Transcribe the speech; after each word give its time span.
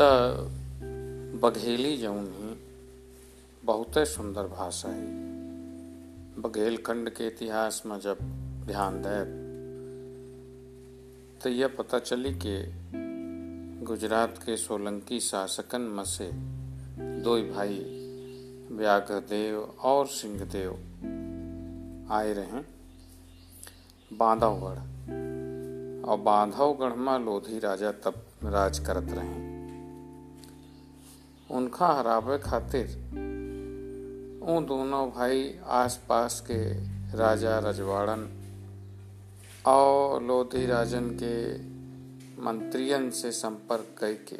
बघेली 1.42 1.96
जौन 1.96 2.26
ही 2.26 2.56
बहुत 3.64 3.98
सुंदर 3.98 4.42
भाषा 4.42 4.88
है। 4.88 5.06
बघेलखंड 6.42 7.10
के 7.10 7.26
इतिहास 7.26 7.82
में 7.86 8.00
जब 8.00 8.18
ध्यान 8.66 9.02
दे 9.06 9.24
तो 11.40 11.48
यह 11.48 11.68
पता 11.68 11.98
चली 11.98 12.34
कि 12.34 12.66
गुजरात 13.84 14.38
के 14.38 14.56
सोलंकी 14.56 15.20
शासकन 15.20 15.80
में 15.80 16.04
से 16.04 16.30
दो 17.20 17.54
भाई 17.54 17.78
व्याघ्रदेव 18.72 19.60
और 19.60 20.06
सिंहदेव 20.06 20.72
आए 22.10 22.32
रहे। 22.32 22.62
बांधवगढ़। 24.12 24.78
और 26.08 26.18
बांधवगढ़ 26.18 26.92
में 26.92 27.18
लोधी 27.18 27.58
राजा 27.58 27.92
तब 27.92 28.26
राज 28.44 28.78
करत 28.78 29.06
रहे। 29.10 29.55
उनका 31.50 31.86
हरावे 31.86 32.38
खातिर। 32.38 32.86
उन 34.46 34.66
दोनों 34.66 35.10
भाई 35.10 35.58
आसपास 35.66 36.40
के 36.40 36.72
राजा 37.16 37.58
रजवाड़न 37.58 38.28
और 39.66 40.22
लोधी 40.22 40.66
राजन 40.66 41.10
के 41.22 41.54
मंत्रियन 42.42 43.10
से 43.10 43.32
संपर्क 43.32 43.94
करके 43.98 44.36